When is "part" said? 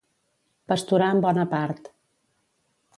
1.55-1.95